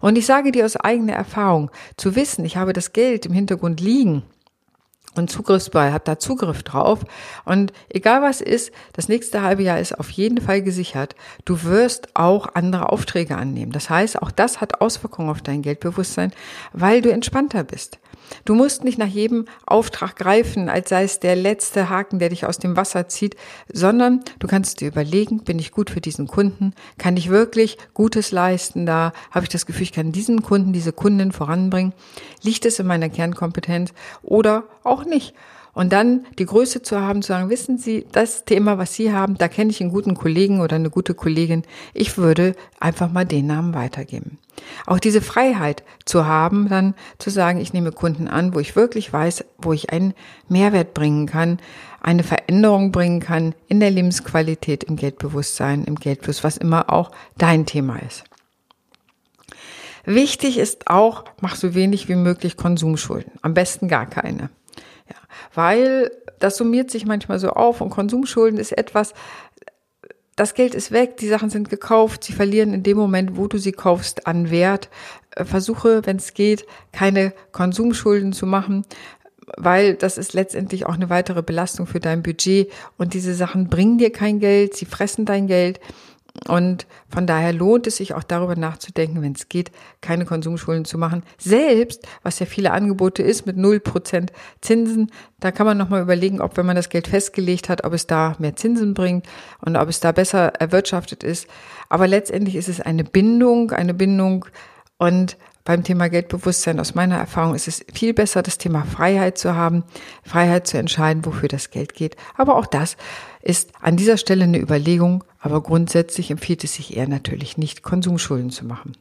Und 0.00 0.18
ich 0.18 0.26
sage 0.26 0.52
dir 0.52 0.64
aus 0.64 0.76
eigener 0.76 1.14
Erfahrung, 1.14 1.70
zu 1.96 2.16
wissen, 2.16 2.44
ich 2.44 2.56
habe 2.56 2.72
das 2.72 2.92
Geld 2.92 3.26
im 3.26 3.32
Hintergrund 3.32 3.80
liegen, 3.80 4.22
und 5.18 5.30
zugriffsbar, 5.30 5.92
habe 5.92 6.04
da 6.04 6.18
Zugriff 6.18 6.62
drauf. 6.62 7.00
Und 7.44 7.72
egal 7.88 8.22
was 8.22 8.40
ist, 8.40 8.72
das 8.92 9.08
nächste 9.08 9.42
halbe 9.42 9.62
Jahr 9.62 9.78
ist 9.78 9.98
auf 9.98 10.10
jeden 10.10 10.40
Fall 10.40 10.62
gesichert. 10.62 11.14
Du 11.44 11.64
wirst 11.64 12.16
auch 12.16 12.54
andere 12.54 12.90
Aufträge 12.90 13.36
annehmen. 13.36 13.72
Das 13.72 13.90
heißt, 13.90 14.22
auch 14.22 14.30
das 14.30 14.60
hat 14.60 14.80
Auswirkungen 14.80 15.30
auf 15.30 15.42
dein 15.42 15.62
Geldbewusstsein, 15.62 16.32
weil 16.72 17.02
du 17.02 17.10
entspannter 17.10 17.64
bist. 17.64 17.98
Du 18.44 18.54
musst 18.54 18.84
nicht 18.84 18.98
nach 18.98 19.06
jedem 19.06 19.46
Auftrag 19.66 20.16
greifen, 20.16 20.68
als 20.68 20.88
sei 20.88 21.04
es 21.04 21.20
der 21.20 21.36
letzte 21.36 21.88
Haken, 21.88 22.18
der 22.18 22.28
dich 22.28 22.46
aus 22.46 22.58
dem 22.58 22.76
Wasser 22.76 23.08
zieht, 23.08 23.36
sondern 23.72 24.20
du 24.38 24.46
kannst 24.46 24.80
dir 24.80 24.88
überlegen, 24.88 25.44
bin 25.44 25.58
ich 25.58 25.72
gut 25.72 25.90
für 25.90 26.00
diesen 26.00 26.26
Kunden? 26.26 26.74
Kann 26.98 27.16
ich 27.16 27.30
wirklich 27.30 27.78
Gutes 27.94 28.32
leisten? 28.32 28.86
Da 28.86 29.12
habe 29.30 29.44
ich 29.44 29.50
das 29.50 29.66
Gefühl, 29.66 29.84
ich 29.84 29.92
kann 29.92 30.12
diesen 30.12 30.42
Kunden, 30.42 30.72
diese 30.72 30.92
Kundin 30.92 31.32
voranbringen. 31.32 31.92
Liegt 32.42 32.66
es 32.66 32.78
in 32.78 32.86
meiner 32.86 33.08
Kernkompetenz 33.08 33.92
oder 34.22 34.64
auch 34.88 35.04
nicht? 35.04 35.34
Und 35.74 35.92
dann 35.92 36.26
die 36.38 36.46
Größe 36.46 36.82
zu 36.82 37.00
haben, 37.00 37.22
zu 37.22 37.28
sagen, 37.28 37.50
wissen 37.50 37.78
Sie, 37.78 38.04
das 38.10 38.44
Thema, 38.44 38.78
was 38.78 38.94
Sie 38.94 39.12
haben, 39.12 39.38
da 39.38 39.46
kenne 39.46 39.70
ich 39.70 39.80
einen 39.80 39.92
guten 39.92 40.14
Kollegen 40.14 40.60
oder 40.60 40.74
eine 40.74 40.90
gute 40.90 41.14
Kollegin. 41.14 41.62
Ich 41.94 42.18
würde 42.18 42.56
einfach 42.80 43.12
mal 43.12 43.24
den 43.24 43.46
Namen 43.46 43.74
weitergeben. 43.74 44.38
Auch 44.86 44.98
diese 44.98 45.20
Freiheit 45.20 45.84
zu 46.04 46.26
haben, 46.26 46.68
dann 46.68 46.94
zu 47.18 47.30
sagen, 47.30 47.60
ich 47.60 47.72
nehme 47.72 47.92
Kunden 47.92 48.26
an, 48.26 48.54
wo 48.54 48.58
ich 48.58 48.74
wirklich 48.74 49.12
weiß, 49.12 49.44
wo 49.58 49.72
ich 49.72 49.92
einen 49.92 50.14
Mehrwert 50.48 50.94
bringen 50.94 51.26
kann, 51.26 51.60
eine 52.00 52.24
Veränderung 52.24 52.90
bringen 52.90 53.20
kann 53.20 53.54
in 53.68 53.78
der 53.78 53.92
Lebensqualität, 53.92 54.82
im 54.82 54.96
Geldbewusstsein, 54.96 55.84
im 55.84 55.94
Geldfluss, 55.94 56.42
was 56.42 56.56
immer 56.56 56.92
auch 56.92 57.12
dein 57.36 57.66
Thema 57.66 58.00
ist. 58.02 58.24
Wichtig 60.04 60.58
ist 60.58 60.88
auch, 60.88 61.24
mach 61.40 61.54
so 61.54 61.74
wenig 61.74 62.08
wie 62.08 62.16
möglich 62.16 62.56
Konsumschulden. 62.56 63.32
Am 63.42 63.54
besten 63.54 63.88
gar 63.88 64.06
keine. 64.06 64.50
Weil 65.54 66.10
das 66.38 66.56
summiert 66.56 66.90
sich 66.90 67.06
manchmal 67.06 67.38
so 67.38 67.50
auf 67.50 67.80
und 67.80 67.90
Konsumschulden 67.90 68.58
ist 68.58 68.72
etwas, 68.72 69.14
das 70.38 70.54
Geld 70.54 70.76
ist 70.76 70.92
weg, 70.92 71.16
die 71.16 71.26
Sachen 71.26 71.50
sind 71.50 71.68
gekauft, 71.68 72.22
sie 72.22 72.32
verlieren 72.32 72.72
in 72.72 72.84
dem 72.84 72.96
Moment, 72.96 73.36
wo 73.36 73.48
du 73.48 73.58
sie 73.58 73.72
kaufst, 73.72 74.28
an 74.28 74.50
Wert. 74.50 74.88
Äh, 75.34 75.44
versuche, 75.44 76.02
wenn 76.04 76.16
es 76.16 76.32
geht, 76.32 76.64
keine 76.92 77.32
Konsumschulden 77.50 78.32
zu 78.32 78.46
machen, 78.46 78.84
weil 79.56 79.94
das 79.94 80.16
ist 80.16 80.34
letztendlich 80.34 80.86
auch 80.86 80.94
eine 80.94 81.10
weitere 81.10 81.42
Belastung 81.42 81.86
für 81.86 82.00
dein 82.00 82.22
Budget 82.22 82.70
und 82.98 83.14
diese 83.14 83.34
Sachen 83.34 83.68
bringen 83.68 83.98
dir 83.98 84.12
kein 84.12 84.38
Geld, 84.38 84.76
sie 84.76 84.84
fressen 84.84 85.24
dein 85.24 85.48
Geld 85.48 85.80
und 86.46 86.86
von 87.08 87.26
daher 87.26 87.52
lohnt 87.52 87.86
es 87.86 87.96
sich 87.96 88.14
auch 88.14 88.22
darüber 88.22 88.56
nachzudenken, 88.56 89.22
wenn 89.22 89.32
es 89.32 89.48
geht, 89.48 89.70
keine 90.00 90.24
Konsumschulden 90.24 90.84
zu 90.84 90.98
machen. 90.98 91.22
Selbst, 91.38 92.06
was 92.22 92.38
ja 92.38 92.46
viele 92.46 92.70
Angebote 92.72 93.22
ist, 93.22 93.46
mit 93.46 93.56
0% 93.56 94.28
Zinsen, 94.60 95.10
da 95.40 95.50
kann 95.50 95.66
man 95.66 95.78
nochmal 95.78 96.02
überlegen, 96.02 96.40
ob 96.40 96.56
wenn 96.56 96.66
man 96.66 96.76
das 96.76 96.90
Geld 96.90 97.08
festgelegt 97.08 97.68
hat, 97.68 97.84
ob 97.84 97.92
es 97.92 98.06
da 98.06 98.36
mehr 98.38 98.56
Zinsen 98.56 98.94
bringt 98.94 99.26
und 99.60 99.76
ob 99.76 99.88
es 99.88 100.00
da 100.00 100.12
besser 100.12 100.48
erwirtschaftet 100.60 101.24
ist. 101.24 101.48
Aber 101.88 102.06
letztendlich 102.06 102.56
ist 102.56 102.68
es 102.68 102.80
eine 102.80 103.04
Bindung, 103.04 103.70
eine 103.70 103.94
Bindung 103.94 104.46
und 104.98 105.36
beim 105.68 105.84
Thema 105.84 106.08
Geldbewusstsein 106.08 106.80
aus 106.80 106.94
meiner 106.94 107.18
Erfahrung 107.18 107.54
ist 107.54 107.68
es 107.68 107.84
viel 107.92 108.14
besser, 108.14 108.42
das 108.42 108.56
Thema 108.56 108.84
Freiheit 108.84 109.36
zu 109.36 109.54
haben, 109.54 109.84
Freiheit 110.22 110.66
zu 110.66 110.78
entscheiden, 110.78 111.26
wofür 111.26 111.50
das 111.50 111.70
Geld 111.70 111.92
geht. 111.92 112.16
Aber 112.38 112.56
auch 112.56 112.64
das 112.64 112.96
ist 113.42 113.72
an 113.82 113.98
dieser 113.98 114.16
Stelle 114.16 114.44
eine 114.44 114.58
Überlegung, 114.58 115.24
aber 115.40 115.62
grundsätzlich 115.62 116.30
empfiehlt 116.30 116.64
es 116.64 116.74
sich 116.74 116.96
eher 116.96 117.08
natürlich 117.08 117.56
nicht, 117.56 117.82
Konsumschulden 117.82 118.50
zu 118.50 118.64
machen. 118.64 118.92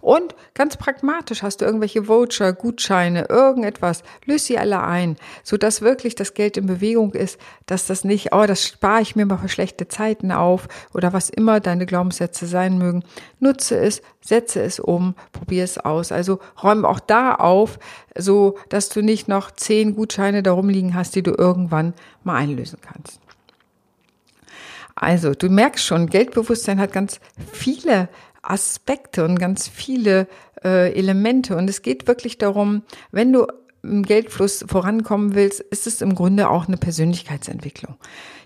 Und 0.00 0.34
ganz 0.54 0.76
pragmatisch 0.76 1.42
hast 1.42 1.60
du 1.60 1.64
irgendwelche 1.64 2.08
Voucher, 2.08 2.52
Gutscheine, 2.52 3.26
irgendetwas, 3.28 4.02
löse 4.24 4.46
sie 4.46 4.58
alle 4.58 4.82
ein, 4.82 5.16
sodass 5.42 5.82
wirklich 5.82 6.14
das 6.14 6.34
Geld 6.34 6.56
in 6.56 6.66
Bewegung 6.66 7.14
ist, 7.14 7.38
dass 7.66 7.86
das 7.86 8.04
nicht, 8.04 8.32
oh, 8.32 8.44
das 8.46 8.66
spare 8.66 9.02
ich 9.02 9.16
mir 9.16 9.26
mal 9.26 9.38
für 9.38 9.48
schlechte 9.48 9.88
Zeiten 9.88 10.32
auf 10.32 10.68
oder 10.94 11.12
was 11.12 11.30
immer 11.30 11.60
deine 11.60 11.86
Glaubenssätze 11.86 12.46
sein 12.46 12.78
mögen. 12.78 13.04
Nutze 13.38 13.78
es, 13.78 14.02
setze 14.20 14.62
es 14.62 14.78
um, 14.80 15.14
probier 15.32 15.64
es 15.64 15.78
aus. 15.78 16.12
Also 16.12 16.40
räume 16.62 16.88
auch 16.88 17.00
da 17.00 17.34
auf, 17.34 17.78
so 18.16 18.58
dass 18.68 18.88
du 18.88 19.02
nicht 19.02 19.28
noch 19.28 19.50
zehn 19.50 19.94
Gutscheine 19.94 20.42
darum 20.42 20.68
liegen 20.68 20.94
hast, 20.94 21.14
die 21.14 21.22
du 21.22 21.32
irgendwann 21.36 21.94
mal 22.24 22.36
einlösen 22.36 22.78
kannst. 22.80 23.21
Also, 25.02 25.32
du 25.34 25.48
merkst 25.48 25.84
schon, 25.84 26.06
Geldbewusstsein 26.06 26.78
hat 26.78 26.92
ganz 26.92 27.18
viele 27.52 28.08
Aspekte 28.40 29.24
und 29.24 29.36
ganz 29.36 29.66
viele 29.66 30.28
äh, 30.62 30.92
Elemente. 30.96 31.56
Und 31.56 31.68
es 31.68 31.82
geht 31.82 32.06
wirklich 32.06 32.38
darum, 32.38 32.82
wenn 33.10 33.32
du 33.32 33.48
im 33.82 34.04
Geldfluss 34.04 34.64
vorankommen 34.68 35.34
willst, 35.34 35.58
ist 35.58 35.88
es 35.88 36.02
im 36.02 36.14
Grunde 36.14 36.48
auch 36.48 36.68
eine 36.68 36.76
Persönlichkeitsentwicklung. 36.76 37.96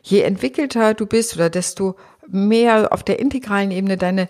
Je 0.00 0.22
entwickelter 0.22 0.94
du 0.94 1.04
bist 1.04 1.36
oder 1.36 1.50
desto 1.50 1.96
mehr 2.26 2.90
auf 2.90 3.02
der 3.02 3.18
integralen 3.18 3.70
Ebene 3.70 3.98
deine 3.98 4.26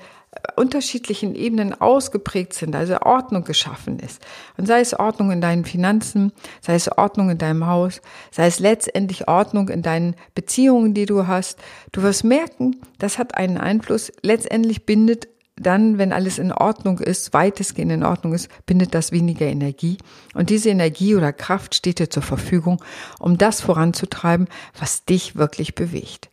unterschiedlichen 0.56 1.34
Ebenen 1.34 1.78
ausgeprägt 1.80 2.54
sind, 2.54 2.74
also 2.74 3.00
Ordnung 3.00 3.44
geschaffen 3.44 3.98
ist. 3.98 4.22
Und 4.56 4.66
sei 4.66 4.80
es 4.80 4.98
Ordnung 4.98 5.30
in 5.30 5.40
deinen 5.40 5.64
Finanzen, 5.64 6.32
sei 6.60 6.74
es 6.74 6.88
Ordnung 6.88 7.30
in 7.30 7.38
deinem 7.38 7.66
Haus, 7.66 8.00
sei 8.30 8.46
es 8.46 8.58
letztendlich 8.58 9.28
Ordnung 9.28 9.68
in 9.68 9.82
deinen 9.82 10.14
Beziehungen, 10.34 10.94
die 10.94 11.06
du 11.06 11.26
hast. 11.26 11.58
Du 11.92 12.02
wirst 12.02 12.24
merken, 12.24 12.76
das 12.98 13.18
hat 13.18 13.36
einen 13.36 13.58
Einfluss. 13.58 14.12
Letztendlich 14.22 14.86
bindet 14.86 15.28
dann, 15.56 15.96
wenn 15.96 16.12
alles 16.12 16.38
in 16.38 16.52
Ordnung 16.52 16.98
ist, 16.98 17.32
weitestgehend 17.32 17.90
in 17.90 18.04
Ordnung 18.04 18.34
ist, 18.34 18.48
bindet 18.66 18.94
das 18.94 19.10
weniger 19.10 19.46
Energie. 19.46 19.96
Und 20.34 20.50
diese 20.50 20.68
Energie 20.68 21.14
oder 21.14 21.32
Kraft 21.32 21.74
steht 21.74 21.98
dir 21.98 22.10
zur 22.10 22.22
Verfügung, 22.22 22.82
um 23.18 23.38
das 23.38 23.62
voranzutreiben, 23.62 24.48
was 24.78 25.04
dich 25.06 25.36
wirklich 25.36 25.74
bewegt. 25.74 26.28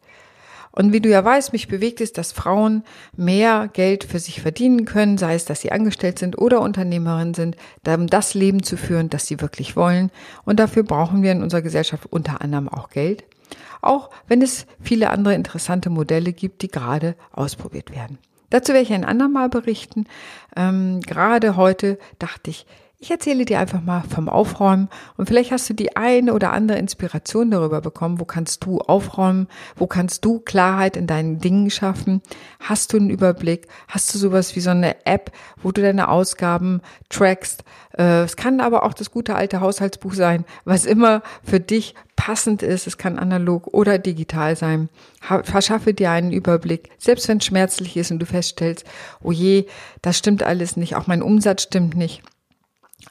Und 0.76 0.92
wie 0.92 1.02
du 1.02 1.08
ja 1.08 1.24
weißt, 1.24 1.54
mich 1.54 1.68
bewegt 1.68 2.02
es, 2.02 2.14
dass 2.14 2.32
Frauen 2.32 2.84
mehr 3.16 3.70
Geld 3.72 4.04
für 4.04 4.18
sich 4.18 4.42
verdienen 4.42 4.86
können, 4.86 5.20
sei 5.20 5.36
es, 5.36 5.46
dass 5.46 5.62
sie 5.62 5.72
angestellt 5.72 6.18
sind 6.18 6.38
oder 6.38 6.62
Unternehmerin 6.62 7.36
sind, 7.36 7.56
um 7.88 8.08
das 8.08 8.34
Leben 8.34 8.64
zu 8.64 8.76
führen, 8.76 9.10
das 9.10 9.28
sie 9.28 9.40
wirklich 9.40 9.76
wollen. 9.76 10.10
Und 10.46 10.60
dafür 10.60 10.82
brauchen 10.82 11.22
wir 11.22 11.32
in 11.32 11.44
unserer 11.44 11.62
Gesellschaft 11.62 12.08
unter 12.10 12.42
anderem 12.42 12.70
auch 12.70 12.90
Geld. 12.90 13.24
Auch 13.82 14.10
wenn 14.28 14.42
es 14.42 14.66
viele 14.82 15.12
andere 15.12 15.36
interessante 15.36 15.92
Modelle 15.92 16.34
gibt, 16.34 16.64
die 16.64 16.70
gerade 16.70 17.16
ausprobiert 17.32 17.92
werden. 17.92 18.18
Dazu 18.50 18.74
werde 18.74 18.84
ich 18.84 18.94
ein 18.94 19.06
andermal 19.06 19.50
berichten. 19.50 20.06
Ähm, 20.56 21.02
gerade 21.02 21.56
heute 21.56 22.00
dachte 22.18 22.50
ich, 22.50 22.66
ich 23.04 23.12
erzähle 23.12 23.44
dir 23.44 23.60
einfach 23.60 23.82
mal 23.82 24.02
vom 24.10 24.30
Aufräumen 24.30 24.88
und 25.18 25.28
vielleicht 25.28 25.52
hast 25.52 25.70
du 25.70 25.74
die 25.74 25.98
eine 25.98 26.34
oder 26.34 26.54
andere 26.54 26.78
Inspiration 26.78 27.52
darüber 27.52 27.82
bekommen, 27.82 28.22
wo 28.22 28.24
kannst 28.24 28.64
du 28.64 28.80
aufräumen, 28.80 29.50
wo 29.76 29.88
kannst 29.88 30.24
du 30.24 30.40
Klarheit 30.40 30.96
in 30.96 31.06
deinen 31.06 31.40
Dingen 31.40 31.70
schaffen, 31.70 32.22
hast 32.62 32.94
du 32.94 32.98
einen 32.98 33.10
Überblick, 33.10 33.68
hast 33.90 34.14
du 34.14 34.18
sowas 34.18 34.56
wie 34.56 34.62
so 34.62 34.70
eine 34.70 35.06
App, 35.06 35.34
wo 35.62 35.74
du 35.74 35.82
deine 35.82 36.08
Ausgaben 36.08 36.80
trackst. 37.10 37.66
Äh, 37.98 38.22
es 38.22 38.38
kann 38.38 38.62
aber 38.62 38.84
auch 38.84 38.94
das 38.94 39.12
gute 39.12 39.36
alte 39.36 39.60
Haushaltsbuch 39.60 40.14
sein, 40.14 40.46
was 40.64 40.86
immer 40.86 41.24
für 41.44 41.60
dich 41.60 41.96
passend 42.16 42.64
ist. 42.64 42.88
Es 42.88 42.98
kann 42.98 43.20
analog 43.20 43.68
oder 43.68 44.00
digital 44.00 44.56
sein. 44.56 44.88
Verschaffe 45.20 45.94
dir 45.94 46.12
einen 46.12 46.32
Überblick, 46.32 46.90
selbst 47.00 47.28
wenn 47.28 47.40
es 47.40 47.46
schmerzlich 47.46 47.98
ist 47.98 48.12
und 48.12 48.20
du 48.20 48.26
feststellst, 48.26 48.86
oh 49.22 49.34
je, 49.34 49.66
das 50.02 50.18
stimmt 50.18 50.42
alles 50.42 50.78
nicht, 50.78 50.96
auch 50.96 51.08
mein 51.08 51.22
Umsatz 51.22 51.64
stimmt 51.64 51.98
nicht 51.98 52.24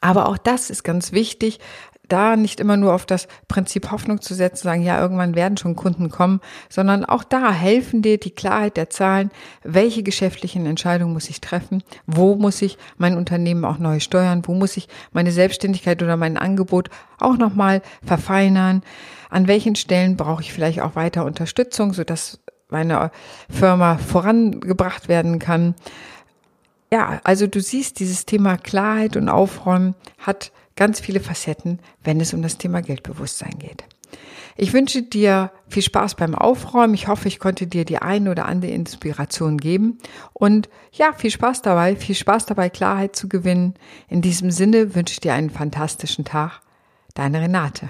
aber 0.00 0.28
auch 0.28 0.38
das 0.38 0.70
ist 0.70 0.82
ganz 0.82 1.12
wichtig, 1.12 1.60
da 2.08 2.36
nicht 2.36 2.60
immer 2.60 2.76
nur 2.76 2.92
auf 2.92 3.06
das 3.06 3.26
Prinzip 3.48 3.90
Hoffnung 3.90 4.20
zu 4.20 4.34
setzen, 4.34 4.64
sagen, 4.64 4.82
ja, 4.82 5.00
irgendwann 5.00 5.34
werden 5.34 5.56
schon 5.56 5.76
Kunden 5.76 6.10
kommen, 6.10 6.40
sondern 6.68 7.04
auch 7.06 7.24
da 7.24 7.52
helfen 7.52 8.02
dir 8.02 8.18
die 8.18 8.32
Klarheit 8.32 8.76
der 8.76 8.90
Zahlen, 8.90 9.30
welche 9.62 10.02
geschäftlichen 10.02 10.66
Entscheidungen 10.66 11.14
muss 11.14 11.30
ich 11.30 11.40
treffen, 11.40 11.82
wo 12.06 12.34
muss 12.34 12.60
ich 12.60 12.76
mein 12.98 13.16
Unternehmen 13.16 13.64
auch 13.64 13.78
neu 13.78 13.98
steuern, 13.98 14.42
wo 14.44 14.52
muss 14.52 14.76
ich 14.76 14.88
meine 15.12 15.32
Selbstständigkeit 15.32 16.02
oder 16.02 16.18
mein 16.18 16.36
Angebot 16.36 16.90
auch 17.18 17.38
nochmal 17.38 17.80
verfeinern, 18.04 18.82
an 19.30 19.46
welchen 19.46 19.74
Stellen 19.74 20.16
brauche 20.16 20.42
ich 20.42 20.52
vielleicht 20.52 20.80
auch 20.80 20.96
weiter 20.96 21.24
Unterstützung, 21.24 21.94
sodass 21.94 22.40
meine 22.68 23.10
Firma 23.48 23.96
vorangebracht 23.96 25.08
werden 25.08 25.38
kann. 25.38 25.74
Ja, 26.92 27.22
also 27.24 27.46
du 27.46 27.58
siehst, 27.58 28.00
dieses 28.00 28.26
Thema 28.26 28.58
Klarheit 28.58 29.16
und 29.16 29.30
Aufräumen 29.30 29.94
hat 30.18 30.52
ganz 30.76 31.00
viele 31.00 31.20
Facetten, 31.20 31.78
wenn 32.04 32.20
es 32.20 32.34
um 32.34 32.42
das 32.42 32.58
Thema 32.58 32.82
Geldbewusstsein 32.82 33.58
geht. 33.58 33.84
Ich 34.58 34.74
wünsche 34.74 35.00
dir 35.00 35.52
viel 35.68 35.80
Spaß 35.80 36.16
beim 36.16 36.34
Aufräumen. 36.34 36.92
Ich 36.92 37.08
hoffe, 37.08 37.28
ich 37.28 37.38
konnte 37.38 37.66
dir 37.66 37.86
die 37.86 37.96
eine 37.96 38.30
oder 38.30 38.44
andere 38.44 38.72
Inspiration 38.72 39.56
geben. 39.56 40.00
Und 40.34 40.68
ja, 40.92 41.14
viel 41.14 41.30
Spaß 41.30 41.62
dabei, 41.62 41.96
viel 41.96 42.14
Spaß 42.14 42.44
dabei, 42.44 42.68
Klarheit 42.68 43.16
zu 43.16 43.26
gewinnen. 43.26 43.72
In 44.08 44.20
diesem 44.20 44.50
Sinne 44.50 44.94
wünsche 44.94 45.14
ich 45.14 45.20
dir 45.20 45.32
einen 45.32 45.48
fantastischen 45.48 46.26
Tag. 46.26 46.60
Deine 47.14 47.40
Renate. 47.40 47.88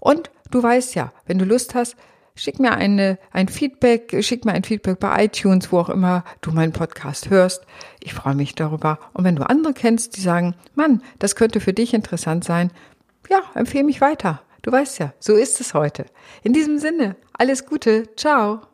Und 0.00 0.30
du 0.50 0.62
weißt 0.62 0.94
ja, 0.94 1.12
wenn 1.26 1.38
du 1.38 1.44
Lust 1.44 1.74
hast, 1.74 1.94
Schick 2.38 2.60
mir 2.60 2.72
eine, 2.72 3.18
ein 3.32 3.48
Feedback, 3.48 4.16
schick 4.20 4.44
mir 4.44 4.52
ein 4.52 4.62
Feedback 4.62 5.00
bei 5.00 5.24
iTunes, 5.24 5.72
wo 5.72 5.80
auch 5.80 5.88
immer 5.88 6.22
du 6.40 6.52
meinen 6.52 6.72
Podcast 6.72 7.30
hörst. 7.30 7.66
Ich 7.98 8.14
freue 8.14 8.36
mich 8.36 8.54
darüber. 8.54 9.00
Und 9.12 9.24
wenn 9.24 9.34
du 9.34 9.42
andere 9.42 9.72
kennst, 9.72 10.16
die 10.16 10.20
sagen, 10.20 10.54
Mann, 10.76 11.02
das 11.18 11.34
könnte 11.34 11.58
für 11.58 11.72
dich 11.72 11.94
interessant 11.94 12.44
sein, 12.44 12.70
ja, 13.28 13.42
empfehle 13.54 13.82
mich 13.82 14.00
weiter. 14.00 14.40
Du 14.62 14.70
weißt 14.70 15.00
ja, 15.00 15.12
so 15.18 15.34
ist 15.34 15.60
es 15.60 15.74
heute. 15.74 16.06
In 16.44 16.52
diesem 16.52 16.78
Sinne, 16.78 17.16
alles 17.32 17.66
Gute. 17.66 18.14
Ciao. 18.14 18.67